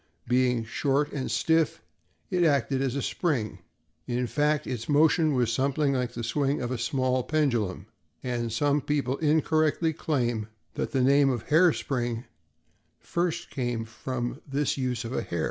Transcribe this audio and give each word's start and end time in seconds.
Being 0.27 0.65
short 0.65 1.13
and 1.13 1.29
stiff, 1.29 1.83
it 2.31 2.43
acted 2.43 2.81
as 2.81 2.95
a 2.95 3.03
spring; 3.03 3.59
in 4.07 4.25
fact, 4.25 4.65
its 4.65 4.89
motion 4.89 5.35
was 5.35 5.53
something 5.53 5.93
like 5.93 6.13
the 6.13 6.23
swing 6.23 6.59
of 6.59 6.71
a 6.71 6.79
small 6.79 7.21
pendulum, 7.21 7.85
and 8.23 8.51
some 8.51 8.81
people 8.81 9.17
incorrectly 9.17 9.93
claim 9.93 10.47
that 10.73 10.89
the 10.91 11.03
name 11.03 11.29
of 11.29 11.49
hair 11.49 11.71
spring 11.71 12.25
first 12.99 13.51
came 13.51 13.85
from 13.85 14.41
this 14.47 14.75
use 14.75 15.05
of 15.05 15.13
a 15.13 15.21
hair. 15.21 15.39